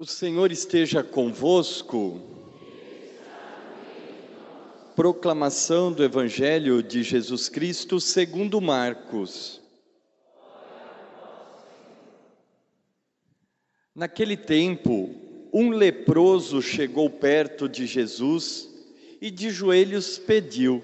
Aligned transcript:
O 0.00 0.06
Senhor 0.06 0.52
esteja 0.52 1.02
convosco. 1.02 2.22
Proclamação 4.94 5.92
do 5.92 6.04
Evangelho 6.04 6.84
de 6.84 7.02
Jesus 7.02 7.48
Cristo 7.48 7.98
segundo 7.98 8.60
Marcos. 8.60 9.60
Naquele 13.92 14.36
tempo, 14.36 15.12
um 15.52 15.70
leproso 15.70 16.62
chegou 16.62 17.10
perto 17.10 17.68
de 17.68 17.84
Jesus 17.84 18.68
e 19.20 19.32
de 19.32 19.50
joelhos 19.50 20.16
pediu: 20.16 20.80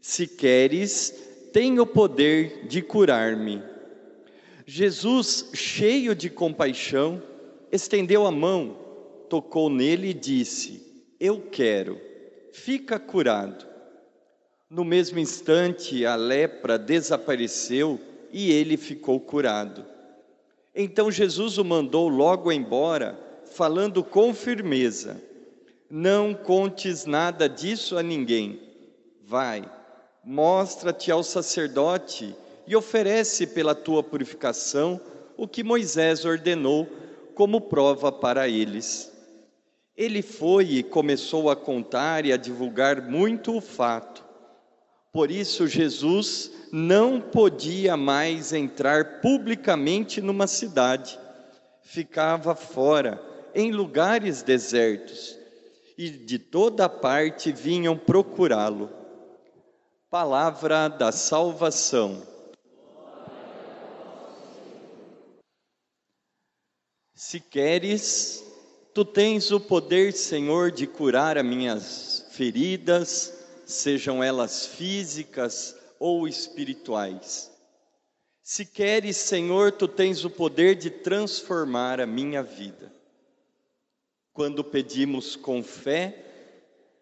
Se 0.00 0.26
queres, 0.26 1.14
tenho 1.52 1.84
o 1.84 1.86
poder 1.86 2.66
de 2.66 2.82
curar-me. 2.82 3.62
Jesus, 4.66 5.50
cheio 5.54 6.12
de 6.12 6.28
compaixão, 6.28 7.29
estendeu 7.70 8.26
a 8.26 8.30
mão, 8.30 8.76
tocou 9.28 9.70
nele 9.70 10.10
e 10.10 10.14
disse: 10.14 11.04
Eu 11.18 11.40
quero, 11.40 12.00
fica 12.52 12.98
curado. 12.98 13.66
No 14.68 14.84
mesmo 14.84 15.18
instante, 15.18 16.06
a 16.06 16.14
lepra 16.14 16.78
desapareceu 16.78 17.98
e 18.32 18.52
ele 18.52 18.76
ficou 18.76 19.18
curado. 19.18 19.84
Então 20.74 21.10
Jesus 21.10 21.58
o 21.58 21.64
mandou 21.64 22.08
logo 22.08 22.52
embora, 22.52 23.18
falando 23.52 24.04
com 24.04 24.32
firmeza: 24.32 25.20
Não 25.90 26.34
contes 26.34 27.04
nada 27.04 27.48
disso 27.48 27.98
a 27.98 28.02
ninguém. 28.02 28.60
Vai, 29.24 29.68
mostra-te 30.24 31.10
ao 31.10 31.22
sacerdote 31.22 32.34
e 32.66 32.76
oferece 32.76 33.48
pela 33.48 33.74
tua 33.74 34.02
purificação 34.02 35.00
o 35.36 35.48
que 35.48 35.64
Moisés 35.64 36.24
ordenou 36.24 36.88
como 37.34 37.60
prova 37.62 38.12
para 38.12 38.48
eles. 38.48 39.10
Ele 39.96 40.22
foi 40.22 40.64
e 40.66 40.82
começou 40.82 41.50
a 41.50 41.56
contar 41.56 42.24
e 42.24 42.32
a 42.32 42.36
divulgar 42.36 43.02
muito 43.02 43.56
o 43.56 43.60
fato. 43.60 44.24
Por 45.12 45.30
isso, 45.30 45.66
Jesus 45.66 46.50
não 46.72 47.20
podia 47.20 47.96
mais 47.96 48.52
entrar 48.52 49.20
publicamente 49.20 50.20
numa 50.20 50.46
cidade, 50.46 51.18
ficava 51.82 52.54
fora, 52.54 53.20
em 53.54 53.72
lugares 53.72 54.42
desertos, 54.42 55.36
e 55.98 56.08
de 56.08 56.38
toda 56.38 56.88
parte 56.88 57.52
vinham 57.52 57.96
procurá-lo. 57.96 58.88
Palavra 60.08 60.88
da 60.88 61.10
salvação. 61.12 62.22
Se 67.22 67.38
queres, 67.38 68.42
tu 68.94 69.04
tens 69.04 69.52
o 69.52 69.60
poder, 69.60 70.14
Senhor, 70.14 70.70
de 70.70 70.86
curar 70.86 71.36
as 71.36 71.44
minhas 71.44 72.26
feridas, 72.30 73.30
sejam 73.66 74.24
elas 74.24 74.64
físicas 74.64 75.76
ou 75.98 76.26
espirituais. 76.26 77.50
Se 78.42 78.64
queres, 78.64 79.18
Senhor, 79.18 79.70
tu 79.70 79.86
tens 79.86 80.24
o 80.24 80.30
poder 80.30 80.76
de 80.76 80.88
transformar 80.88 82.00
a 82.00 82.06
minha 82.06 82.42
vida. 82.42 82.90
Quando 84.32 84.64
pedimos 84.64 85.36
com 85.36 85.62
fé, 85.62 86.24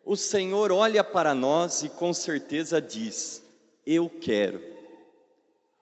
o 0.05 0.17
Senhor 0.17 0.73
olha 0.73 1.05
para 1.05 1.33
nós 1.33 1.85
e 1.85 1.89
com 1.89 2.13
certeza 2.13 2.83
diz: 2.83 3.41
Eu 3.87 4.11
quero. 4.11 4.78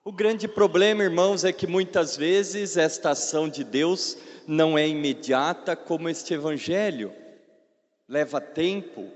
O 0.07 0.11
grande 0.13 0.47
problema, 0.47 1.03
irmãos, 1.03 1.43
é 1.43 1.51
que 1.51 1.67
muitas 1.67 2.15
vezes 2.15 2.77
esta 2.77 3.09
ação 3.09 3.49
de 3.49 3.61
Deus 3.61 4.17
não 4.47 4.77
é 4.77 4.87
imediata 4.87 5.75
como 5.75 6.07
este 6.07 6.33
evangelho. 6.33 7.11
Leva 8.07 8.39
tempo 8.39 9.11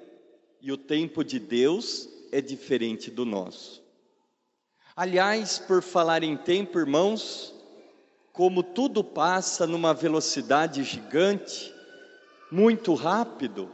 e 0.59 0.69
o 0.69 0.75
tempo 0.75 1.23
de 1.23 1.39
Deus 1.39 2.09
é 2.29 2.41
diferente 2.41 3.09
do 3.09 3.23
nosso. 3.23 3.81
Aliás, 4.93 5.57
por 5.59 5.81
falar 5.81 6.23
em 6.23 6.35
tempo, 6.35 6.77
irmãos, 6.77 7.55
como 8.33 8.61
tudo 8.61 9.01
passa 9.01 9.65
numa 9.65 9.93
velocidade 9.93 10.83
gigante, 10.83 11.73
muito 12.51 12.93
rápido. 12.95 13.71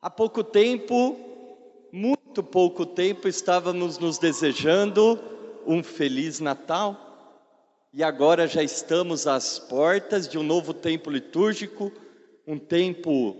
Há 0.00 0.08
pouco 0.08 0.42
tempo, 0.42 1.14
muito 1.92 2.42
pouco 2.42 2.86
tempo, 2.86 3.28
estávamos 3.28 3.98
nos 3.98 4.16
desejando 4.16 5.38
um 5.66 5.82
feliz 5.82 6.40
Natal. 6.40 7.08
E 7.92 8.02
agora 8.02 8.46
já 8.46 8.62
estamos 8.62 9.26
às 9.26 9.58
portas 9.58 10.28
de 10.28 10.38
um 10.38 10.42
novo 10.42 10.72
tempo 10.72 11.10
litúrgico, 11.10 11.92
um 12.46 12.58
tempo 12.58 13.36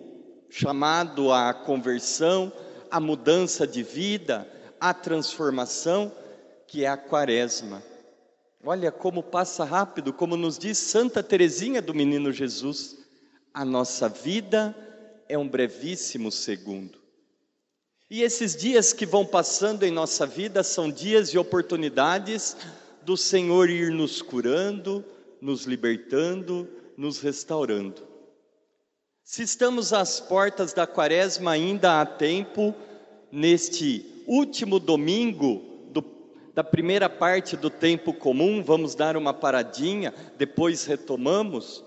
chamado 0.48 1.32
à 1.32 1.54
conversão, 1.54 2.52
à 2.90 2.98
mudança 2.98 3.66
de 3.66 3.82
vida, 3.82 4.46
à 4.80 4.92
transformação, 4.92 6.12
que 6.66 6.84
é 6.84 6.88
a 6.88 6.96
Quaresma. 6.96 7.82
Olha 8.62 8.92
como 8.92 9.22
passa 9.22 9.64
rápido, 9.64 10.12
como 10.12 10.36
nos 10.36 10.58
diz 10.58 10.76
Santa 10.76 11.22
Teresinha 11.22 11.80
do 11.80 11.94
Menino 11.94 12.32
Jesus, 12.32 12.98
a 13.54 13.64
nossa 13.64 14.08
vida 14.08 14.76
é 15.28 15.38
um 15.38 15.48
brevíssimo 15.48 16.30
segundo. 16.30 16.99
E 18.10 18.24
esses 18.24 18.56
dias 18.56 18.92
que 18.92 19.06
vão 19.06 19.24
passando 19.24 19.84
em 19.84 19.90
nossa 19.92 20.26
vida 20.26 20.64
são 20.64 20.90
dias 20.90 21.30
de 21.30 21.38
oportunidades 21.38 22.56
do 23.02 23.16
Senhor 23.16 23.70
ir 23.70 23.92
nos 23.92 24.20
curando, 24.20 25.04
nos 25.40 25.64
libertando, 25.64 26.68
nos 26.96 27.20
restaurando. 27.20 28.02
Se 29.22 29.44
estamos 29.44 29.92
às 29.92 30.18
portas 30.18 30.72
da 30.72 30.88
quaresma, 30.88 31.52
ainda 31.52 32.00
há 32.00 32.04
tempo, 32.04 32.74
neste 33.30 34.04
último 34.26 34.80
domingo 34.80 35.62
do, 35.92 36.04
da 36.52 36.64
primeira 36.64 37.08
parte 37.08 37.56
do 37.56 37.70
tempo 37.70 38.12
comum, 38.12 38.60
vamos 38.60 38.96
dar 38.96 39.16
uma 39.16 39.32
paradinha, 39.32 40.12
depois 40.36 40.84
retomamos, 40.84 41.84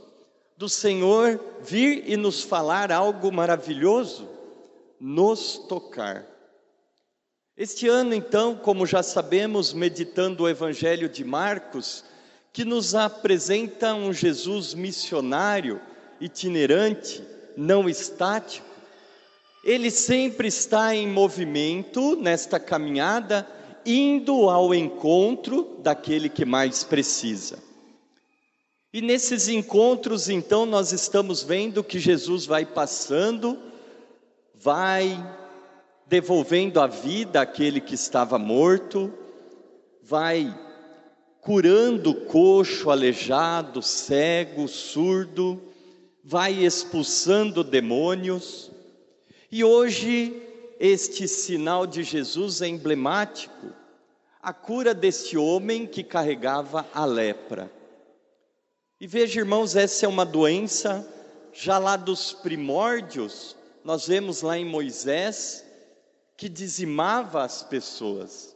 do 0.56 0.70
Senhor 0.70 1.38
vir 1.62 2.06
e 2.08 2.16
nos 2.16 2.42
falar 2.42 2.94
algo 2.94 3.30
maravilhoso 3.30 4.33
nos 5.06 5.58
tocar. 5.58 6.26
Este 7.58 7.90
ano, 7.90 8.16
então, 8.16 8.56
como 8.56 8.88
já 8.88 9.04
sabemos, 9.04 9.74
meditando 9.74 10.44
o 10.44 10.50
Evangelho 10.50 11.10
de 11.10 11.26
Marcos, 11.26 12.06
que 12.54 12.64
nos 12.64 12.96
apresenta 12.96 13.94
um 13.94 14.14
Jesus 14.14 14.74
missionário, 14.74 15.82
itinerante, 16.22 17.22
não 17.58 17.90
estático, 17.90 18.66
ele 19.62 19.92
sempre 19.92 20.48
está 20.48 20.96
em 20.96 21.06
movimento 21.06 22.16
nesta 22.16 22.58
caminhada, 22.58 23.46
indo 23.86 24.50
ao 24.50 24.74
encontro 24.74 25.80
daquele 25.84 26.30
que 26.30 26.46
mais 26.46 26.86
precisa. 26.86 27.62
E 28.94 29.02
nesses 29.02 29.50
encontros, 29.50 30.30
então, 30.30 30.66
nós 30.66 30.94
estamos 30.94 31.44
vendo 31.44 31.84
que 31.84 32.00
Jesus 32.00 32.46
vai 32.46 32.66
passando 32.66 33.73
vai 34.64 35.22
devolvendo 36.08 36.80
a 36.80 36.88
vida 36.88 37.42
àquele 37.42 37.82
que 37.82 37.96
estava 37.96 38.40
morto, 38.40 39.12
vai 40.02 40.58
curando 41.42 42.14
coxo, 42.14 42.90
aleijado, 42.90 43.82
cego, 43.82 44.66
surdo, 44.70 45.62
vai 46.24 46.54
expulsando 46.64 47.62
demônios. 47.62 48.72
E 49.52 49.66
hoje 49.66 50.42
este 50.80 51.28
sinal 51.28 51.86
de 51.86 52.02
Jesus 52.02 52.62
é 52.62 52.68
emblemático, 52.68 53.68
a 54.42 54.54
cura 54.54 54.94
deste 54.94 55.38
homem 55.38 55.86
que 55.86 56.04
carregava 56.04 56.88
a 56.94 57.04
lepra. 57.04 57.70
E 59.00 59.08
veja, 59.08 59.42
irmãos, 59.42 59.76
essa 59.76 60.06
é 60.06 60.10
uma 60.10 60.26
doença 60.26 61.06
já 61.52 61.78
lá 61.78 61.98
dos 61.98 62.32
primórdios, 62.32 63.58
nós 63.84 64.08
vemos 64.08 64.42
lá 64.42 64.58
em 64.58 64.66
Moisés 64.66 65.66
que 66.38 66.48
dizimava 66.48 67.44
as 67.44 67.62
pessoas. 67.62 68.56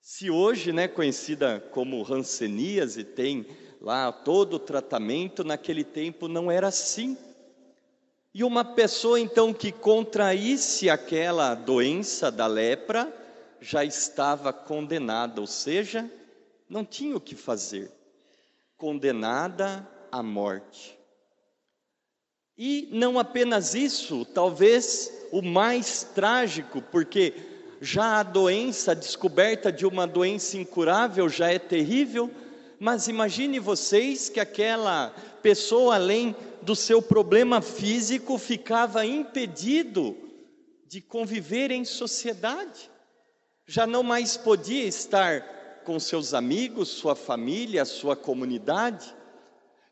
Se 0.00 0.30
hoje, 0.30 0.72
né, 0.72 0.88
conhecida 0.88 1.60
como 1.72 2.06
Hanseníase, 2.10 3.04
tem 3.04 3.46
lá 3.80 4.10
todo 4.10 4.54
o 4.54 4.58
tratamento, 4.58 5.44
naquele 5.44 5.84
tempo 5.84 6.28
não 6.28 6.50
era 6.50 6.68
assim. 6.68 7.16
E 8.32 8.44
uma 8.44 8.64
pessoa 8.64 9.18
então 9.18 9.52
que 9.52 9.72
contraísse 9.72 10.88
aquela 10.88 11.54
doença 11.54 12.30
da 12.30 12.46
lepra 12.46 13.12
já 13.60 13.84
estava 13.84 14.52
condenada, 14.52 15.40
ou 15.40 15.46
seja, 15.46 16.10
não 16.68 16.84
tinha 16.84 17.16
o 17.16 17.20
que 17.20 17.34
fazer, 17.34 17.90
condenada 18.76 19.86
à 20.12 20.22
morte. 20.22 20.95
E 22.58 22.88
não 22.90 23.18
apenas 23.18 23.74
isso, 23.74 24.24
talvez 24.24 25.12
o 25.30 25.42
mais 25.42 26.04
trágico, 26.14 26.80
porque 26.80 27.34
já 27.80 28.20
a 28.20 28.22
doença, 28.22 28.92
a 28.92 28.94
descoberta 28.94 29.70
de 29.70 29.84
uma 29.84 30.06
doença 30.06 30.56
incurável 30.56 31.28
já 31.28 31.50
é 31.52 31.58
terrível, 31.58 32.30
Mas 32.78 33.08
imagine 33.08 33.58
vocês 33.58 34.28
que 34.28 34.38
aquela 34.38 35.08
pessoa, 35.42 35.94
além 35.94 36.36
do 36.60 36.76
seu 36.76 37.00
problema 37.00 37.62
físico, 37.62 38.36
ficava 38.36 39.06
impedido 39.06 40.16
de 40.86 41.00
conviver 41.00 41.70
em 41.70 41.84
sociedade. 41.84 42.90
Já 43.66 43.86
não 43.86 44.02
mais 44.02 44.36
podia 44.36 44.84
estar 44.84 45.80
com 45.84 45.98
seus 45.98 46.34
amigos, 46.34 46.88
sua 46.88 47.16
família, 47.16 47.84
sua 47.84 48.14
comunidade. 48.14 49.14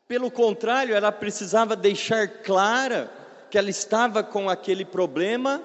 Pelo 0.07 0.29
contrário, 0.29 0.95
ela 0.95 1.11
precisava 1.11 1.75
deixar 1.75 2.27
clara 2.43 3.11
que 3.49 3.57
ela 3.57 3.69
estava 3.69 4.23
com 4.23 4.49
aquele 4.49 4.85
problema 4.85 5.63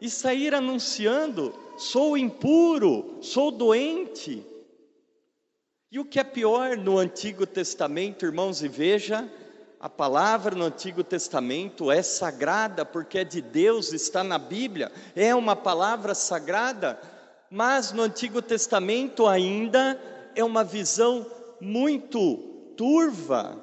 e 0.00 0.08
sair 0.08 0.54
anunciando: 0.54 1.54
sou 1.76 2.16
impuro, 2.16 3.18
sou 3.20 3.50
doente. 3.50 4.44
E 5.92 5.98
o 5.98 6.04
que 6.04 6.18
é 6.18 6.24
pior 6.24 6.76
no 6.76 6.98
Antigo 6.98 7.46
Testamento, 7.46 8.24
irmãos, 8.24 8.62
e 8.62 8.68
veja, 8.68 9.30
a 9.78 9.88
palavra 9.88 10.56
no 10.56 10.64
Antigo 10.64 11.04
Testamento 11.04 11.92
é 11.92 12.02
sagrada, 12.02 12.86
porque 12.86 13.18
é 13.18 13.24
de 13.24 13.42
Deus, 13.42 13.92
está 13.92 14.24
na 14.24 14.38
Bíblia, 14.38 14.90
é 15.14 15.34
uma 15.34 15.54
palavra 15.54 16.14
sagrada, 16.14 16.98
mas 17.50 17.92
no 17.92 18.02
Antigo 18.02 18.40
Testamento 18.40 19.26
ainda 19.26 20.00
é 20.34 20.42
uma 20.42 20.64
visão 20.64 21.26
muito 21.60 22.38
turva, 22.76 23.62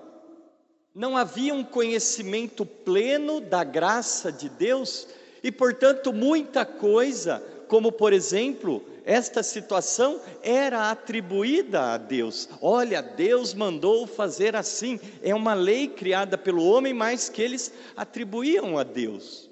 não 0.94 1.16
havia 1.16 1.54
um 1.54 1.64
conhecimento 1.64 2.66
pleno 2.66 3.40
da 3.40 3.64
graça 3.64 4.32
de 4.32 4.50
Deus, 4.50 5.08
e 5.44 5.52
portanto 5.52 6.12
muita 6.12 6.66
coisa, 6.66 7.42
como 7.68 7.92
por 7.92 8.14
exemplo, 8.14 8.84
esta 9.06 9.42
situação 9.42 10.20
era 10.44 10.92
atribuída 10.92 11.94
a 11.94 11.98
Deus. 11.98 12.48
Olha, 12.62 13.02
Deus 13.02 13.54
mandou 13.54 14.06
fazer 14.06 14.56
assim. 14.56 15.00
É 15.24 15.34
uma 15.34 15.54
lei 15.54 15.88
criada 15.88 16.38
pelo 16.38 16.64
homem, 16.64 16.94
mas 16.94 17.28
que 17.28 17.42
eles 17.42 17.74
atribuíam 17.96 18.78
a 18.78 18.84
Deus. 18.84 19.50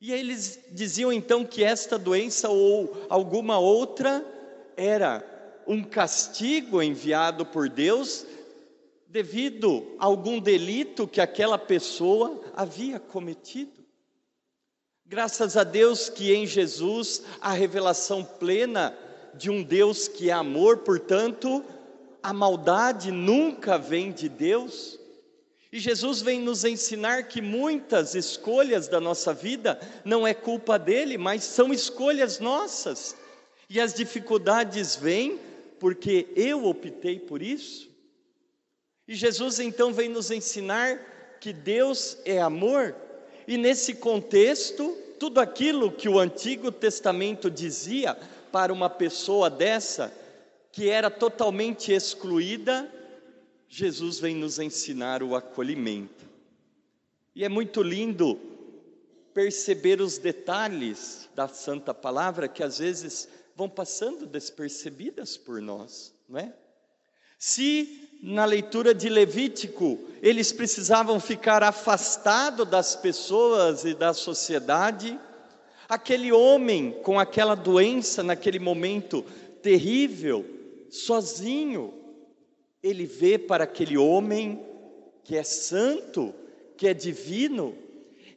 E 0.00 0.12
eles 0.12 0.60
diziam 0.72 1.12
então 1.12 1.44
que 1.44 1.62
esta 1.62 1.98
doença 1.98 2.48
ou 2.48 3.06
alguma 3.08 3.58
outra 3.58 4.24
era 4.76 5.24
um 5.66 5.82
castigo 5.84 6.82
enviado 6.82 7.44
por 7.44 7.68
Deus 7.68 8.24
devido 9.08 9.96
a 9.98 10.04
algum 10.04 10.38
delito 10.38 11.08
que 11.08 11.20
aquela 11.20 11.58
pessoa 11.58 12.40
havia 12.54 13.00
cometido. 13.00 13.72
Graças 15.06 15.56
a 15.56 15.64
Deus 15.64 16.10
que 16.10 16.34
em 16.34 16.46
Jesus 16.46 17.22
a 17.40 17.52
revelação 17.52 18.22
plena 18.22 18.96
de 19.34 19.50
um 19.50 19.62
Deus 19.62 20.06
que 20.06 20.28
é 20.28 20.32
amor, 20.32 20.78
portanto, 20.78 21.64
a 22.22 22.32
maldade 22.34 23.10
nunca 23.10 23.78
vem 23.78 24.12
de 24.12 24.28
Deus. 24.28 24.98
E 25.72 25.78
Jesus 25.78 26.20
vem 26.20 26.40
nos 26.40 26.64
ensinar 26.64 27.28
que 27.28 27.40
muitas 27.40 28.14
escolhas 28.14 28.88
da 28.88 29.00
nossa 29.00 29.32
vida 29.32 29.80
não 30.04 30.26
é 30.26 30.34
culpa 30.34 30.78
dele, 30.78 31.16
mas 31.16 31.44
são 31.44 31.72
escolhas 31.72 32.38
nossas. 32.38 33.16
E 33.70 33.80
as 33.80 33.94
dificuldades 33.94 34.96
vêm 34.96 35.38
porque 35.78 36.26
eu 36.34 36.66
optei 36.66 37.18
por 37.18 37.42
isso. 37.42 37.87
E 39.08 39.14
Jesus 39.14 39.58
então 39.58 39.92
vem 39.92 40.08
nos 40.08 40.30
ensinar 40.30 41.36
que 41.40 41.52
Deus 41.52 42.18
é 42.24 42.40
amor 42.40 42.94
e 43.48 43.56
nesse 43.56 43.94
contexto, 43.94 44.94
tudo 45.18 45.40
aquilo 45.40 45.90
que 45.90 46.06
o 46.06 46.18
Antigo 46.18 46.70
Testamento 46.70 47.50
dizia 47.50 48.14
para 48.52 48.70
uma 48.70 48.90
pessoa 48.90 49.48
dessa, 49.48 50.12
que 50.70 50.90
era 50.90 51.10
totalmente 51.10 51.90
excluída, 51.90 52.92
Jesus 53.66 54.20
vem 54.20 54.36
nos 54.36 54.58
ensinar 54.58 55.22
o 55.22 55.34
acolhimento. 55.34 56.26
E 57.34 57.42
é 57.42 57.48
muito 57.48 57.82
lindo 57.82 58.38
perceber 59.32 60.02
os 60.02 60.18
detalhes 60.18 61.26
da 61.34 61.48
Santa 61.48 61.94
Palavra 61.94 62.48
que 62.48 62.62
às 62.62 62.80
vezes 62.80 63.30
vão 63.56 63.66
passando 63.66 64.26
despercebidas 64.26 65.38
por 65.38 65.62
nós, 65.62 66.14
não 66.28 66.38
é? 66.38 66.52
Se 67.38 68.07
na 68.20 68.44
leitura 68.44 68.92
de 68.92 69.08
Levítico, 69.08 69.98
eles 70.20 70.50
precisavam 70.50 71.20
ficar 71.20 71.62
afastados 71.62 72.68
das 72.68 72.96
pessoas 72.96 73.84
e 73.84 73.94
da 73.94 74.12
sociedade. 74.12 75.18
Aquele 75.88 76.32
homem 76.32 76.96
com 77.02 77.18
aquela 77.18 77.54
doença 77.54 78.22
naquele 78.22 78.58
momento 78.58 79.24
terrível, 79.62 80.44
sozinho, 80.90 81.94
ele 82.82 83.06
vê 83.06 83.38
para 83.38 83.64
aquele 83.64 83.96
homem 83.96 84.64
que 85.22 85.36
é 85.36 85.42
santo, 85.42 86.34
que 86.76 86.88
é 86.88 86.94
divino, 86.94 87.76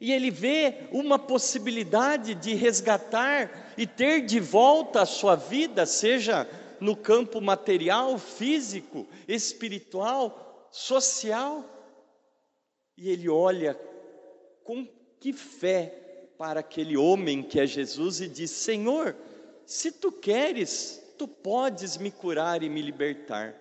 e 0.00 0.12
ele 0.12 0.30
vê 0.30 0.88
uma 0.90 1.18
possibilidade 1.18 2.34
de 2.34 2.54
resgatar 2.54 3.72
e 3.78 3.86
ter 3.86 4.22
de 4.22 4.40
volta 4.40 5.02
a 5.02 5.06
sua 5.06 5.36
vida, 5.36 5.86
seja 5.86 6.46
no 6.82 6.96
campo 6.96 7.40
material, 7.40 8.18
físico, 8.18 9.06
espiritual, 9.28 10.68
social. 10.70 11.64
E 12.96 13.08
ele 13.08 13.28
olha 13.28 13.74
com 14.64 14.86
que 15.20 15.32
fé 15.32 16.30
para 16.36 16.60
aquele 16.60 16.96
homem 16.96 17.42
que 17.42 17.60
é 17.60 17.66
Jesus 17.66 18.20
e 18.20 18.28
diz: 18.28 18.50
Senhor, 18.50 19.16
se 19.64 19.92
tu 19.92 20.10
queres, 20.10 21.00
tu 21.16 21.28
podes 21.28 21.96
me 21.96 22.10
curar 22.10 22.62
e 22.64 22.68
me 22.68 22.82
libertar. 22.82 23.54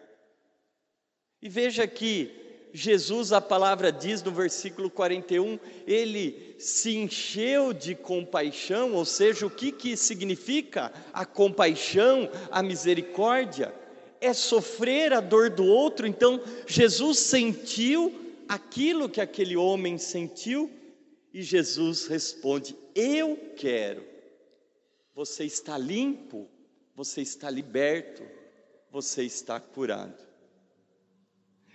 E 1.40 1.48
veja 1.48 1.88
que 1.88 2.41
Jesus, 2.74 3.32
a 3.32 3.42
palavra 3.42 3.92
diz 3.92 4.24
no 4.24 4.32
versículo 4.32 4.90
41, 4.90 5.60
ele 5.86 6.56
se 6.58 6.96
encheu 6.96 7.74
de 7.74 7.96
compaixão, 7.96 8.94
ou 8.94 9.04
seja, 9.04 9.46
o 9.46 9.50
que, 9.50 9.72
que 9.72 9.98
significa 9.98 10.92
a 11.12 11.26
compaixão, 11.26 12.30
a 12.50 12.64
misericórdia? 12.64 13.74
É 14.22 14.34
sofrer 14.34 15.12
a 15.12 15.20
dor 15.20 15.50
do 15.50 15.66
outro, 15.66 16.08
então 16.08 16.42
Jesus 16.68 17.20
sentiu 17.20 18.14
aquilo 18.48 19.10
que 19.10 19.20
aquele 19.20 19.58
homem 19.58 19.98
sentiu, 19.98 20.70
e 21.34 21.42
Jesus 21.42 22.08
responde: 22.08 22.76
Eu 22.94 23.38
quero. 23.56 24.04
Você 25.14 25.44
está 25.44 25.78
limpo, 25.78 26.48
você 26.96 27.22
está 27.22 27.50
liberto, 27.50 28.24
você 28.92 29.24
está 29.24 29.60
curado. 29.60 30.31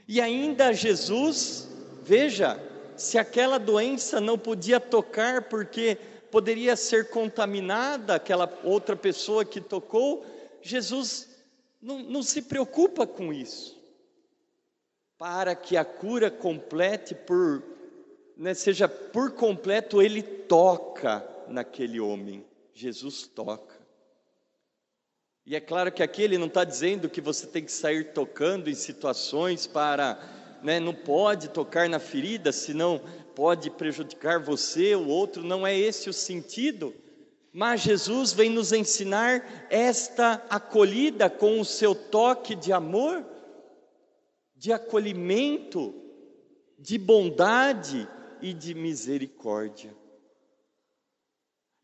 E 0.08 0.20
ainda 0.20 0.73
Jesus, 0.73 1.69
veja, 2.03 2.61
se 2.97 3.19
aquela 3.19 3.58
doença 3.58 4.21
não 4.21 4.38
podia 4.38 4.78
tocar 4.78 5.49
porque 5.49 5.99
poderia 6.31 6.76
ser 6.76 7.11
contaminada 7.11 8.14
aquela 8.14 8.52
outra 8.62 8.95
pessoa 8.95 9.45
que 9.45 9.61
tocou, 9.61 10.25
Jesus 10.62 11.28
não, 11.81 11.99
não 12.00 12.23
se 12.23 12.42
preocupa 12.42 13.07
com 13.07 13.33
isso. 13.33 13.76
Para 15.19 15.54
que 15.54 15.76
a 15.76 15.85
cura 15.85 16.31
complete 16.31 17.14
por, 17.14 17.62
né, 18.37 18.54
seja 18.54 18.88
por 18.88 19.33
completo, 19.33 20.02
ele 20.02 20.23
toca 20.23 21.26
naquele 21.49 22.00
homem. 22.00 22.45
Jesus 22.75 23.26
toca. 23.26 23.75
E 25.47 25.55
é 25.55 25.61
claro 25.61 25.93
que 25.93 26.03
aqui 26.03 26.23
ele 26.23 26.38
não 26.38 26.49
está 26.49 26.65
dizendo 26.65 27.09
que 27.09 27.21
você 27.21 27.47
tem 27.47 27.65
que 27.65 27.71
sair 27.71 28.12
tocando 28.12 28.69
em 28.69 28.75
situações 28.75 29.65
para, 29.65 30.19
né, 30.61 30.81
não 30.81 30.93
pode 30.93 31.50
tocar 31.50 31.88
na 31.88 32.00
ferida, 32.00 32.50
senão 32.50 33.00
pode 33.33 33.71
prejudicar 33.71 34.41
você, 34.41 34.97
o 34.97 35.07
outro, 35.07 35.45
não 35.45 35.65
é 35.65 35.79
esse 35.79 36.11
o 36.11 36.12
sentido. 36.12 36.93
Mas 37.53 37.83
Jesus 37.83 38.33
vem 38.33 38.50
nos 38.50 38.73
ensinar 38.73 39.69
esta 39.71 40.45
acolhida 40.50 41.31
com 41.31 41.61
o 41.61 41.65
seu 41.65 41.95
toque 41.95 42.57
de 42.57 42.73
amor, 42.73 43.25
de 44.57 44.73
acolhimento, 44.73 45.95
de 46.76 46.99
bondade 46.99 48.09
e 48.43 48.53
de 48.53 48.75
misericórdia. 48.75 49.95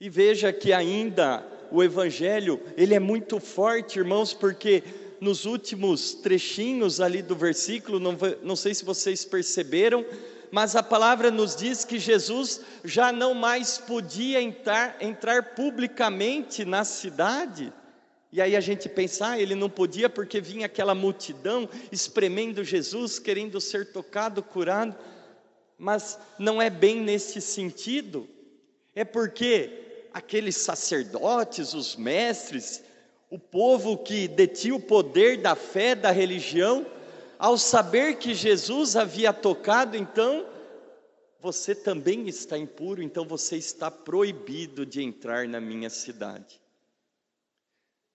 E 0.01 0.11
veja 0.11 0.53
que 0.53 0.73
ainda 0.73 1.47
o 1.73 1.83
evangelho, 1.83 2.61
ele 2.77 2.95
é 2.95 3.01
muito 3.01 3.41
forte, 3.41 3.99
irmãos, 3.99 4.35
porque 4.35 4.85
nos 5.21 5.47
últimos 5.47 6.13
trechinhos 6.15 7.01
ali 7.01 7.23
do 7.23 7.35
versículo, 7.35 7.99
não, 7.99 8.17
não 8.43 8.55
sei 8.55 8.75
se 8.75 8.85
vocês 8.85 9.25
perceberam, 9.25 10.05
mas 10.51 10.77
a 10.77 10.83
palavra 10.83 11.31
nos 11.31 11.57
diz 11.57 11.83
que 11.83 11.99
Jesus 11.99 12.61
já 12.85 13.11
não 13.11 13.33
mais 13.33 13.79
podia 13.79 14.43
entrar, 14.43 14.97
entrar 15.01 15.55
publicamente 15.55 16.63
na 16.63 16.85
cidade. 16.85 17.73
E 18.31 18.41
aí 18.41 18.55
a 18.55 18.61
gente 18.61 18.87
pensa, 18.89 19.31
ah, 19.31 19.41
ele 19.41 19.55
não 19.55 19.71
podia 19.71 20.11
porque 20.11 20.41
vinha 20.43 20.67
aquela 20.67 20.95
multidão 20.95 21.67
espremendo 21.91 22.63
Jesus, 22.63 23.19
querendo 23.19 23.61
ser 23.63 23.93
tocado, 23.93 24.43
curado. 24.43 24.95
Mas 25.79 26.19
não 26.39 26.61
é 26.61 26.69
bem 26.69 27.01
nesse 27.01 27.41
sentido. 27.41 28.29
É 28.95 29.05
porque 29.05 29.92
aqueles 30.13 30.57
sacerdotes, 30.57 31.75
os 31.75 31.97
mestres, 31.97 32.83
O 33.33 33.39
povo 33.39 33.97
que 33.97 34.29
detinha 34.29 34.75
o 34.75 34.81
poder 34.81 35.39
da 35.39 35.57
fé, 35.57 35.95
da 35.95 36.11
religião, 36.11 36.87
ao 37.39 37.57
saber 37.57 38.19
que 38.19 38.35
Jesus 38.35 38.95
havia 38.95 39.33
tocado, 39.33 39.97
então, 39.97 40.47
você 41.41 41.75
também 41.75 42.29
está 42.29 42.59
impuro, 42.59 43.03
então 43.03 43.25
você 43.25 43.57
está 43.57 43.91
proibido 43.91 44.85
de 44.85 45.03
entrar 45.03 45.49
na 45.49 45.63
minha 45.63 45.89
cidade. 45.89 46.61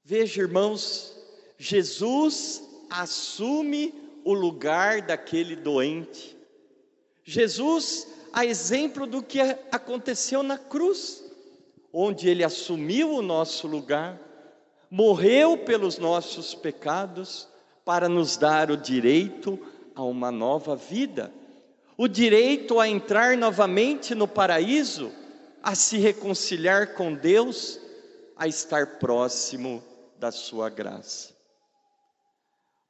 Veja, 0.03 0.43
irmãos, 0.43 1.17
Jesus 1.57 2.61
assume 2.87 3.93
o 4.23 4.33
lugar 4.33 5.01
daquele 5.01 5.55
doente. 5.55 6.37
Jesus, 7.23 8.07
a 8.31 8.45
exemplo 8.45 9.07
do 9.07 9.23
que 9.23 9.41
aconteceu 9.71 10.43
na 10.43 10.59
cruz, 10.59 11.23
onde 11.99 12.29
ele 12.29 12.43
assumiu 12.43 13.09
o 13.09 13.23
nosso 13.23 13.65
lugar, 13.65 14.19
morreu 14.87 15.57
pelos 15.57 15.97
nossos 15.97 16.53
pecados, 16.53 17.47
para 17.83 18.07
nos 18.07 18.37
dar 18.37 18.69
o 18.69 18.77
direito 18.77 19.57
a 19.95 20.03
uma 20.03 20.31
nova 20.31 20.75
vida, 20.75 21.33
o 21.97 22.07
direito 22.07 22.79
a 22.79 22.87
entrar 22.87 23.35
novamente 23.35 24.13
no 24.13 24.27
paraíso, 24.27 25.11
a 25.63 25.73
se 25.73 25.97
reconciliar 25.97 26.93
com 26.93 27.15
Deus, 27.15 27.79
a 28.35 28.47
estar 28.47 28.99
próximo 28.99 29.83
da 30.19 30.31
Sua 30.31 30.69
graça. 30.69 31.33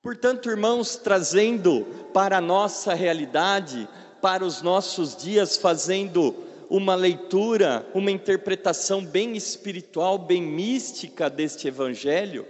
Portanto, 0.02 0.50
irmãos, 0.50 0.98
trazendo 0.98 1.86
para 2.14 2.40
a 2.40 2.42
nossa 2.42 2.94
realidade, 2.94 3.88
para 4.22 4.44
os 4.44 4.62
nossos 4.62 5.16
dias, 5.16 5.56
fazendo 5.56 6.47
uma 6.70 6.96
leitura, 6.96 7.86
uma 7.94 8.12
interpretação 8.12 9.04
bem 9.04 9.36
espiritual, 9.36 10.18
bem 10.18 10.42
mística 10.42 11.30
deste 11.30 11.68
Evangelho, 11.68 12.46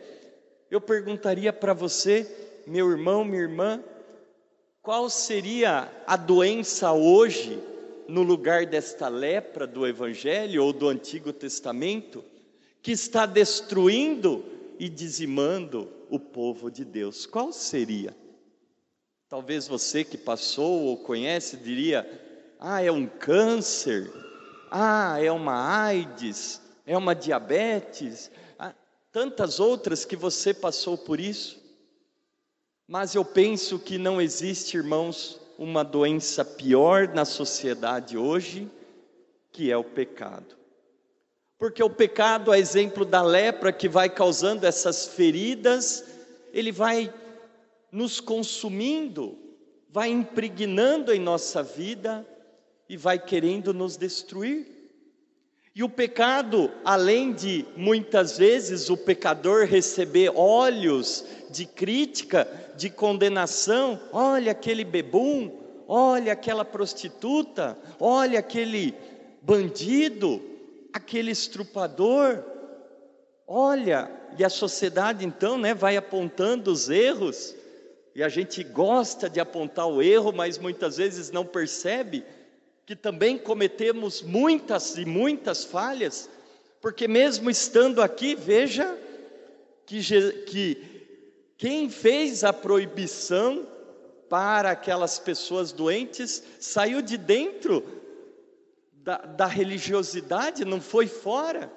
eu 0.69 0.81
perguntaria 0.81 1.53
para 1.53 1.73
você, 1.73 2.27
meu 2.65 2.89
irmão, 2.89 3.23
minha 3.23 3.43
irmã, 3.43 3.83
qual 4.81 5.09
seria 5.09 5.91
a 6.05 6.17
doença 6.17 6.91
hoje 6.91 7.59
no 8.07 8.23
lugar 8.23 8.65
desta 8.65 9.07
lepra 9.07 9.67
do 9.67 9.85
Evangelho 9.85 10.63
ou 10.63 10.73
do 10.73 10.87
Antigo 10.87 11.31
Testamento 11.31 12.23
que 12.81 12.91
está 12.91 13.25
destruindo 13.25 14.43
e 14.79 14.89
dizimando 14.89 15.91
o 16.09 16.19
povo 16.19 16.71
de 16.71 16.85
Deus? 16.85 17.25
Qual 17.25 17.51
seria? 17.51 18.15
Talvez 19.29 19.67
você 19.67 20.03
que 20.03 20.17
passou 20.17 20.85
ou 20.85 20.97
conhece 20.97 21.57
diria: 21.57 22.26
ah, 22.59 22.81
é 22.81 22.91
um 22.91 23.05
câncer, 23.05 24.11
ah, 24.71 25.21
é 25.21 25.31
uma 25.31 25.85
AIDS, 25.85 26.61
é 26.85 26.97
uma 26.97 27.13
diabetes, 27.13 28.31
ah, 28.57 28.73
tantas 29.11 29.59
outras 29.59 30.05
que 30.05 30.15
você 30.15 30.53
passou 30.53 30.97
por 30.97 31.19
isso. 31.19 31.61
Mas 32.87 33.15
eu 33.15 33.23
penso 33.23 33.77
que 33.77 33.97
não 33.97 34.21
existe, 34.21 34.77
irmãos, 34.77 35.39
uma 35.57 35.83
doença 35.83 36.43
pior 36.43 37.07
na 37.09 37.25
sociedade 37.25 38.17
hoje, 38.17 38.69
que 39.51 39.71
é 39.71 39.77
o 39.77 39.83
pecado. 39.83 40.55
Porque 41.57 41.83
o 41.83 41.89
pecado, 41.89 42.51
a 42.51 42.59
exemplo 42.59 43.03
da 43.03 43.21
lepra 43.21 43.73
que 43.73 43.89
vai 43.89 44.09
causando 44.09 44.65
essas 44.65 45.07
feridas, 45.07 46.03
ele 46.53 46.71
vai 46.71 47.13
nos 47.91 48.19
consumindo, 48.19 49.37
vai 49.89 50.09
impregnando 50.09 51.11
em 51.11 51.19
nossa 51.19 51.63
vida 51.63 52.25
e 52.89 52.95
vai 52.95 53.19
querendo 53.19 53.73
nos 53.73 53.97
destruir. 53.97 54.65
E 55.75 55.83
o 55.83 55.89
pecado, 55.89 56.71
além 56.83 57.33
de 57.33 57.63
muitas 57.75 58.37
vezes 58.37 58.89
o 58.89 58.97
pecador 58.97 59.65
receber 59.65 60.31
olhos 60.35 61.23
de 61.51 61.65
crítica, 61.65 62.47
de 62.75 62.89
condenação, 62.89 63.99
olha 64.11 64.51
aquele 64.51 64.83
bebum, 64.83 65.51
olha 65.87 66.33
aquela 66.33 66.65
prostituta, 66.65 67.77
olha 67.99 68.39
aquele 68.39 68.95
bandido, 69.41 70.41
aquele 70.91 71.29
estrupador. 71.29 72.43
Olha, 73.47 74.11
e 74.37 74.43
a 74.43 74.49
sociedade 74.49 75.25
então, 75.25 75.57
né, 75.57 75.73
vai 75.73 75.95
apontando 75.95 76.71
os 76.71 76.89
erros, 76.89 77.55
e 78.15 78.23
a 78.23 78.29
gente 78.29 78.63
gosta 78.63 79.29
de 79.29 79.39
apontar 79.39 79.87
o 79.87 80.01
erro, 80.01 80.33
mas 80.33 80.57
muitas 80.57 80.97
vezes 80.97 81.29
não 81.29 81.45
percebe 81.45 82.25
que 82.87 82.95
também 82.95 83.37
cometemos 83.37 84.21
muitas 84.21 84.95
e 84.95 85.03
muitas 85.03 85.65
falhas, 85.65 86.29
porque 86.79 87.05
mesmo 87.05 87.49
estando 87.49 88.01
aqui, 88.01 88.33
veja 88.33 88.97
que, 89.85 90.01
que 90.43 91.05
quem 91.57 91.89
fez 91.89 92.45
a 92.45 92.53
proibição 92.53 93.67
para 94.29 94.71
aquelas 94.71 95.19
pessoas 95.19 95.73
doentes 95.73 96.41
saiu 96.61 97.01
de 97.01 97.17
dentro 97.17 97.83
da, 98.93 99.17
da 99.17 99.47
religiosidade, 99.47 100.63
não 100.63 100.79
foi 100.79 101.07
fora. 101.07 101.69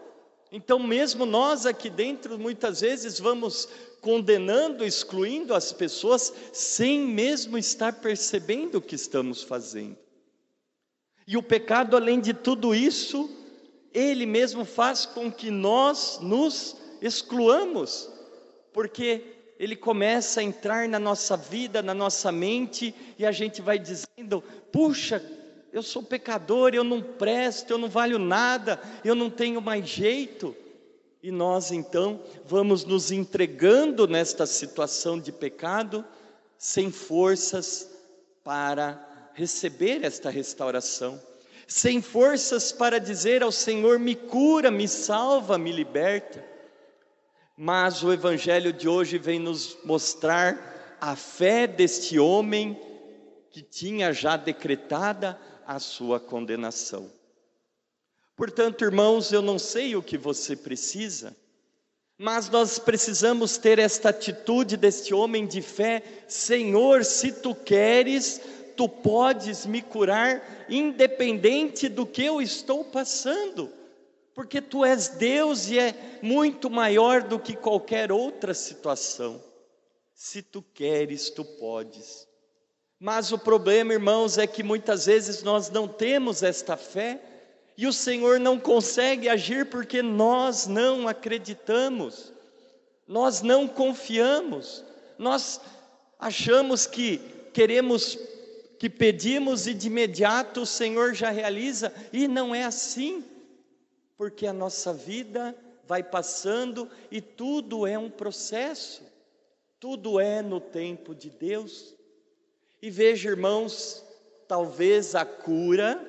Então, 0.53 0.79
mesmo 0.79 1.27
nós 1.27 1.67
aqui 1.67 1.91
dentro, 1.91 2.39
muitas 2.39 2.83
vezes 2.83 3.19
vamos 3.19 3.69
condenando, 4.01 4.85
excluindo 4.85 5.55
as 5.55 5.73
pessoas, 5.73 6.33
sem 6.53 7.01
mesmo 7.01 7.59
estar 7.59 7.95
percebendo 7.95 8.79
o 8.79 8.83
que 8.83 8.95
estamos 8.95 9.43
fazendo. 9.43 9.99
E 11.31 11.37
o 11.37 11.43
pecado, 11.45 11.97
além 11.97 12.19
de 12.19 12.35
tudo 12.35 12.75
isso, 12.75 13.31
ele 13.95 14.27
mesmo 14.27 14.65
faz 14.65 15.07
com 15.07 15.31
que 15.31 15.49
nós 15.49 16.19
nos 16.21 16.77
excluamos, 17.01 18.11
porque 18.73 19.23
ele 19.57 19.77
começa 19.77 20.41
a 20.41 20.43
entrar 20.43 20.89
na 20.89 20.99
nossa 20.99 21.37
vida, 21.37 21.83
na 21.83 21.95
nossa 21.95 22.33
mente, 22.33 22.93
e 23.17 23.25
a 23.25 23.31
gente 23.31 23.63
vai 23.63 23.79
dizendo: 23.79 24.43
puxa, 24.73 25.25
eu 25.73 25.85
sou 25.85 26.03
pecador, 26.03 26.75
eu 26.75 26.83
não 26.83 27.01
presto, 27.01 27.71
eu 27.71 27.79
não 27.79 27.89
valho 27.89 28.19
nada, 28.19 28.81
eu 29.05 29.15
não 29.15 29.31
tenho 29.31 29.61
mais 29.61 29.89
jeito. 29.89 30.53
E 31.23 31.31
nós 31.31 31.71
então 31.71 32.21
vamos 32.45 32.85
nos 32.85 33.13
entregando 33.13 34.09
nesta 34.09 34.47
situação 34.47 35.17
de 35.17 35.31
pecado, 35.31 36.05
sem 36.59 36.91
forças 36.91 37.89
para 38.43 39.10
receber 39.41 40.05
esta 40.05 40.29
restauração, 40.29 41.21
sem 41.67 42.03
forças 42.03 42.71
para 42.73 43.01
dizer 43.01 43.43
ao 43.43 43.51
Senhor: 43.51 43.99
me 43.99 44.15
cura, 44.15 44.71
me 44.71 44.87
salva, 44.87 45.57
me 45.57 45.73
liberta. 45.73 46.45
Mas 47.57 48.03
o 48.03 48.13
Evangelho 48.13 48.73
de 48.73 48.89
hoje 48.89 49.19
vem 49.19 49.39
nos 49.39 49.79
mostrar 49.85 50.99
a 51.01 51.17
fé 51.17 51.67
deste 51.67 52.19
homem 52.19 52.79
que 53.51 53.63
tinha 53.63 54.13
já 54.13 54.37
decretada 54.37 55.39
a 55.67 55.79
sua 55.79 56.21
condenação. 56.21 57.11
Portanto, 58.37 58.85
irmãos, 58.85 59.33
eu 59.33 59.43
não 59.43 59.59
sei 59.59 59.97
o 59.97 60.03
que 60.03 60.17
você 60.17 60.57
precisa, 60.57 61.37
mas 62.17 62.49
nós 62.49 62.79
precisamos 62.79 63.57
ter 63.57 63.79
esta 63.79 64.11
atitude 64.11 64.77
deste 64.77 65.15
homem 65.15 65.47
de 65.47 65.63
fé: 65.63 66.03
Senhor, 66.29 67.05
se 67.05 67.33
tu 67.33 67.55
queres, 67.55 68.41
tu 68.81 68.89
podes 68.89 69.67
me 69.67 69.83
curar, 69.83 70.65
independente 70.67 71.87
do 71.87 72.07
que 72.07 72.25
eu 72.25 72.41
estou 72.41 72.83
passando, 72.83 73.71
porque 74.35 74.59
tu 74.59 74.87
és 74.87 75.09
Deus 75.09 75.69
e 75.69 75.79
é 75.79 76.19
muito 76.23 76.71
maior 76.71 77.23
do 77.23 77.39
que 77.39 77.55
qualquer 77.55 78.11
outra 78.11 78.55
situação. 78.55 79.39
Se 80.15 80.41
tu 80.41 80.63
queres, 80.63 81.29
tu 81.29 81.45
podes. 81.45 82.27
Mas 82.99 83.33
o 83.33 83.39
problema, 83.39 83.93
irmãos, 83.93 84.39
é 84.39 84.47
que 84.47 84.63
muitas 84.63 85.05
vezes 85.05 85.43
nós 85.43 85.69
não 85.69 85.87
temos 85.87 86.43
esta 86.43 86.75
fé 86.75 87.21
e 87.77 87.87
o 87.87 87.93
Senhor 87.93 88.41
não 88.41 88.59
consegue 88.59 89.29
agir 89.29 89.67
porque 89.67 90.01
nós 90.01 90.67
não 90.67 91.07
acreditamos, 91.07 92.33
nós 93.07 93.43
não 93.43 93.69
confiamos, 93.69 94.83
nós 95.19 95.61
achamos 96.19 96.87
que 96.87 97.19
queremos 97.53 98.19
que 98.81 98.89
pedimos 98.89 99.67
e 99.67 99.75
de 99.75 99.89
imediato 99.89 100.63
o 100.63 100.67
Senhor 100.67 101.13
já 101.13 101.29
realiza, 101.29 101.93
e 102.11 102.27
não 102.27 102.55
é 102.55 102.65
assim, 102.65 103.23
porque 104.17 104.47
a 104.47 104.55
nossa 104.55 104.91
vida 104.91 105.55
vai 105.87 106.03
passando 106.03 106.91
e 107.11 107.21
tudo 107.21 107.87
é 107.87 107.99
um 107.99 108.09
processo, 108.09 109.03
tudo 109.79 110.19
é 110.19 110.41
no 110.41 110.59
tempo 110.59 111.15
de 111.15 111.29
Deus. 111.29 111.95
E 112.81 112.89
veja, 112.89 113.29
irmãos, 113.29 114.03
talvez 114.49 115.15
a 115.15 115.27
cura, 115.27 116.01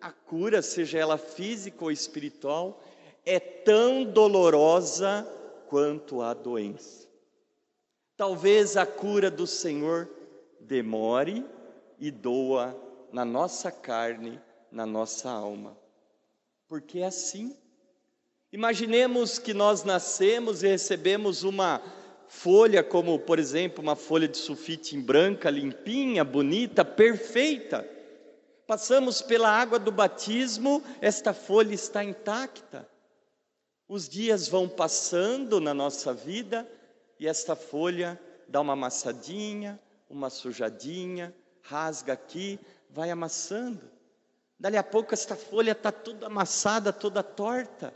a 0.00 0.10
cura, 0.10 0.62
seja 0.62 0.96
ela 0.96 1.18
física 1.18 1.84
ou 1.84 1.90
espiritual, 1.90 2.82
é 3.22 3.38
tão 3.38 4.02
dolorosa 4.02 5.30
quanto 5.66 6.22
a 6.22 6.32
doença. 6.32 7.06
Talvez 8.16 8.78
a 8.78 8.86
cura 8.86 9.30
do 9.30 9.46
Senhor 9.46 10.08
demore, 10.58 11.44
e 11.98 12.10
doa 12.10 12.76
na 13.12 13.24
nossa 13.24 13.70
carne, 13.70 14.40
na 14.70 14.86
nossa 14.86 15.30
alma. 15.30 15.76
Porque 16.68 17.00
é 17.00 17.06
assim. 17.06 17.56
Imaginemos 18.52 19.38
que 19.38 19.52
nós 19.52 19.84
nascemos 19.84 20.62
e 20.62 20.68
recebemos 20.68 21.42
uma 21.42 21.82
folha, 22.28 22.82
como 22.82 23.18
por 23.18 23.38
exemplo, 23.38 23.82
uma 23.82 23.96
folha 23.96 24.28
de 24.28 24.36
sulfite 24.36 24.96
em 24.96 25.00
branca, 25.00 25.50
limpinha, 25.50 26.24
bonita, 26.24 26.84
perfeita. 26.84 27.88
Passamos 28.66 29.22
pela 29.22 29.50
água 29.50 29.78
do 29.78 29.90
batismo, 29.90 30.82
esta 31.00 31.32
folha 31.32 31.74
está 31.74 32.04
intacta. 32.04 32.88
Os 33.88 34.06
dias 34.06 34.46
vão 34.46 34.68
passando 34.68 35.58
na 35.58 35.72
nossa 35.72 36.12
vida 36.12 36.70
e 37.18 37.26
esta 37.26 37.56
folha 37.56 38.20
dá 38.46 38.60
uma 38.60 38.74
amassadinha, 38.74 39.80
uma 40.10 40.28
sujadinha, 40.28 41.34
rasga 41.68 42.14
aqui, 42.14 42.58
vai 42.90 43.10
amassando. 43.10 43.80
Dali 44.58 44.76
a 44.76 44.82
pouco 44.82 45.14
esta 45.14 45.36
folha 45.36 45.72
está 45.72 45.92
toda 45.92 46.26
amassada, 46.26 46.92
toda 46.92 47.22
torta. 47.22 47.92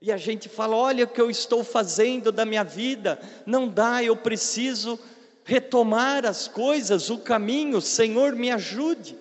E 0.00 0.12
a 0.12 0.16
gente 0.16 0.48
fala: 0.48 0.76
olha 0.76 1.04
o 1.04 1.08
que 1.08 1.20
eu 1.20 1.30
estou 1.30 1.64
fazendo 1.64 2.30
da 2.30 2.44
minha 2.44 2.62
vida, 2.62 3.20
não 3.46 3.68
dá, 3.68 4.02
eu 4.02 4.16
preciso 4.16 4.98
retomar 5.44 6.26
as 6.26 6.46
coisas, 6.46 7.10
o 7.10 7.18
caminho, 7.18 7.80
Senhor, 7.80 8.34
me 8.36 8.50
ajude. 8.50 9.18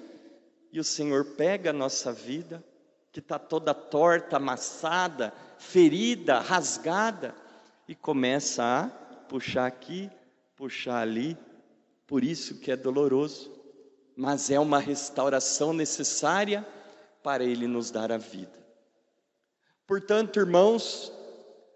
E 0.72 0.80
o 0.80 0.84
Senhor 0.84 1.26
pega 1.26 1.72
a 1.72 1.74
nossa 1.74 2.12
vida, 2.14 2.64
que 3.12 3.20
está 3.20 3.40
toda 3.40 3.74
torta, 3.74 4.38
amassada, 4.38 5.34
ferida, 5.58 6.40
rasgada, 6.40 7.34
e 7.88 7.96
começa 7.96 8.64
a 8.64 8.88
puxar 9.28 9.66
aqui, 9.66 10.10
puxar 10.56 11.02
ali, 11.02 11.36
por 12.06 12.24
isso 12.24 12.60
que 12.60 12.72
é 12.72 12.78
doloroso, 12.78 13.59
mas 14.20 14.52
é 14.52 14.60
uma 14.60 14.80
restauração 14.80 15.72
necessária 15.72 16.68
para 17.24 17.42
Ele 17.42 17.68
nos 17.68 17.90
dar 17.90 18.12
a 18.12 18.18
vida. 18.18 18.52
Portanto, 19.88 20.38
irmãos, 20.38 21.10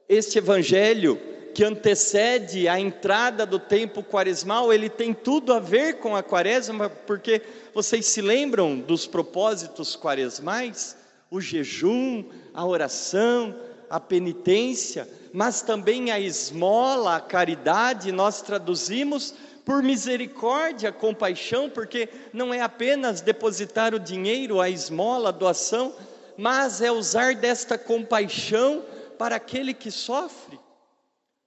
este 0.10 0.40
evangelho 0.40 1.18
que 1.56 1.64
antecede 1.64 2.68
a 2.68 2.78
entrada 2.78 3.46
do 3.46 3.58
tempo 3.58 4.04
quaresmal, 4.04 4.74
ele 4.74 4.90
tem 4.90 5.14
tudo 5.14 5.54
a 5.54 5.60
ver 5.60 6.00
com 6.00 6.18
a 6.18 6.22
quaresma, 6.22 6.90
porque 6.90 7.42
vocês 7.74 8.08
se 8.08 8.22
lembram 8.22 8.78
dos 8.78 9.08
propósitos 9.08 9.96
quaresmais? 9.96 10.98
O 11.32 11.40
jejum, 11.40 12.26
a 12.54 12.66
oração, 12.66 13.56
a 13.90 14.02
penitência, 14.02 15.08
mas 15.32 15.62
também 15.62 16.12
a 16.12 16.20
esmola, 16.20 17.16
a 17.16 17.22
caridade, 17.22 18.12
nós 18.12 18.42
traduzimos 18.42 19.34
por 19.66 19.82
misericórdia, 19.82 20.92
compaixão, 20.92 21.70
porque 21.70 22.10
não 22.34 22.54
é 22.54 22.62
apenas 22.62 23.22
depositar 23.22 23.94
o 23.94 24.00
dinheiro, 24.00 24.60
a 24.60 24.70
esmola, 24.70 25.30
a 25.30 25.32
doação, 25.32 25.96
mas 26.38 26.82
é 26.82 26.92
usar 26.92 27.36
desta 27.36 27.78
compaixão 27.78 28.84
para 29.18 29.36
aquele 29.36 29.74
que 29.74 29.92
sofre. 29.92 30.60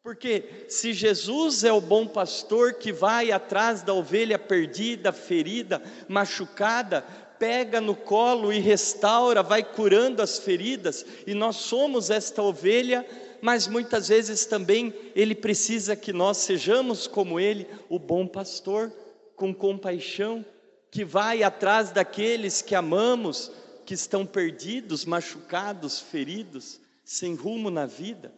Porque 0.02 0.66
se 0.68 0.92
Jesus 0.92 1.64
é 1.64 1.72
o 1.72 1.80
bom 1.80 2.06
pastor 2.06 2.74
que 2.74 2.92
vai 2.92 3.32
atrás 3.32 3.82
da 3.82 3.92
ovelha 3.92 4.38
perdida, 4.38 5.12
ferida, 5.12 5.82
machucada, 6.08 7.04
pega 7.38 7.80
no 7.80 7.94
colo 7.94 8.52
e 8.52 8.60
restaura, 8.60 9.42
vai 9.42 9.62
curando 9.62 10.22
as 10.22 10.38
feridas, 10.38 11.04
e 11.26 11.34
nós 11.34 11.56
somos 11.56 12.08
esta 12.08 12.40
ovelha, 12.40 13.04
mas 13.40 13.66
muitas 13.66 14.08
vezes 14.08 14.46
também 14.46 14.94
ele 15.14 15.34
precisa 15.34 15.94
que 15.94 16.12
nós 16.12 16.38
sejamos 16.38 17.06
como 17.06 17.38
ele, 17.38 17.66
o 17.88 17.98
bom 17.98 18.26
pastor, 18.26 18.92
com 19.34 19.54
compaixão, 19.54 20.44
que 20.90 21.04
vai 21.04 21.42
atrás 21.42 21.90
daqueles 21.90 22.62
que 22.62 22.74
amamos, 22.74 23.50
que 23.84 23.94
estão 23.94 24.24
perdidos, 24.26 25.04
machucados, 25.04 26.00
feridos, 26.00 26.80
sem 27.04 27.34
rumo 27.34 27.70
na 27.70 27.86
vida, 27.86 28.32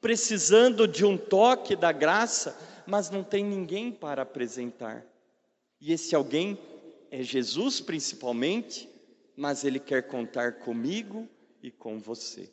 precisando 0.00 0.86
de 0.86 1.04
um 1.04 1.16
toque 1.16 1.74
da 1.74 1.90
graça, 1.90 2.56
mas 2.86 3.10
não 3.10 3.24
tem 3.24 3.44
ninguém 3.44 3.90
para 3.90 4.22
apresentar. 4.22 5.04
E 5.80 5.92
esse 5.92 6.14
alguém 6.14 6.58
é 7.10 7.22
Jesus 7.22 7.80
principalmente, 7.80 8.88
mas 9.36 9.64
ele 9.64 9.80
quer 9.80 10.02
contar 10.02 10.60
comigo 10.60 11.28
e 11.62 11.70
com 11.70 11.98
você. 11.98 12.50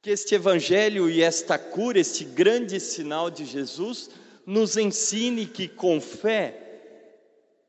Que 0.00 0.10
este 0.10 0.34
evangelho 0.34 1.10
e 1.10 1.22
esta 1.22 1.58
cura, 1.58 1.98
este 1.98 2.24
grande 2.24 2.78
sinal 2.78 3.30
de 3.30 3.44
Jesus, 3.44 4.10
nos 4.46 4.76
ensine 4.76 5.46
que 5.46 5.68
com 5.68 6.00
fé 6.00 6.64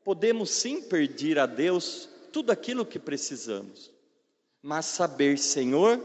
podemos 0.04 0.50
sim 0.50 0.80
pedir 0.82 1.38
a 1.38 1.46
Deus 1.46 2.08
tudo 2.32 2.50
aquilo 2.50 2.86
que 2.86 2.98
precisamos, 2.98 3.92
mas 4.62 4.86
saber, 4.86 5.38
Senhor, 5.38 6.00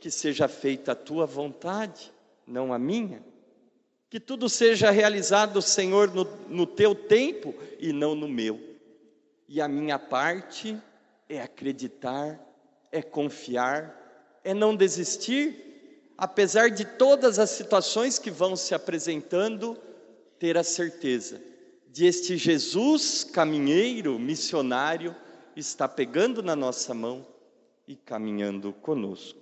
que 0.00 0.10
seja 0.10 0.46
feita 0.48 0.92
a 0.92 0.96
tua 0.96 1.26
vontade, 1.26 2.12
não 2.46 2.72
a 2.72 2.78
minha. 2.78 3.22
Que 4.10 4.18
tudo 4.18 4.48
seja 4.48 4.90
realizado, 4.90 5.60
Senhor, 5.60 6.14
no, 6.14 6.24
no 6.48 6.66
teu 6.66 6.94
tempo 6.94 7.54
e 7.78 7.92
não 7.92 8.14
no 8.14 8.28
meu. 8.28 8.58
E 9.48 9.60
a 9.60 9.68
minha 9.68 9.98
parte 9.98 10.80
é 11.28 11.42
acreditar, 11.42 12.40
é 12.90 13.02
confiar, 13.02 14.07
é 14.44 14.54
não 14.54 14.74
desistir, 14.74 16.12
apesar 16.16 16.70
de 16.70 16.84
todas 16.84 17.38
as 17.38 17.50
situações 17.50 18.18
que 18.18 18.30
vão 18.30 18.56
se 18.56 18.74
apresentando, 18.74 19.76
ter 20.38 20.56
a 20.56 20.64
certeza 20.64 21.48
de 21.98 22.06
este 22.06 22.36
Jesus 22.36 23.24
caminheiro, 23.24 24.18
missionário, 24.18 25.16
está 25.56 25.88
pegando 25.88 26.42
na 26.42 26.54
nossa 26.54 26.94
mão 26.94 27.26
e 27.86 27.96
caminhando 27.96 28.72
conosco. 28.72 29.40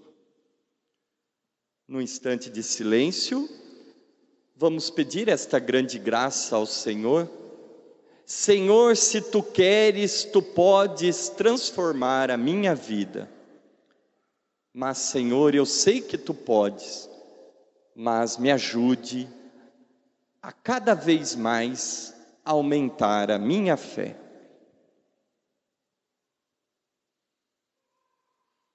No 1.86 2.00
instante 2.00 2.48
de 2.48 2.62
silêncio, 2.62 3.48
vamos 4.56 4.88
pedir 4.88 5.28
esta 5.28 5.58
grande 5.58 5.98
graça 5.98 6.56
ao 6.56 6.64
Senhor. 6.64 7.28
Senhor, 8.24 8.96
se 8.96 9.20
tu 9.20 9.42
queres, 9.42 10.24
tu 10.24 10.40
podes 10.40 11.28
transformar 11.28 12.30
a 12.30 12.36
minha 12.36 12.74
vida. 12.74 13.30
Mas, 14.78 14.98
Senhor, 14.98 15.54
eu 15.54 15.64
sei 15.64 16.02
que 16.02 16.18
tu 16.18 16.34
podes, 16.34 17.08
mas 17.94 18.36
me 18.36 18.52
ajude 18.52 19.26
a 20.42 20.52
cada 20.52 20.92
vez 20.92 21.34
mais 21.34 22.14
aumentar 22.44 23.30
a 23.30 23.38
minha 23.38 23.74
fé. 23.78 24.14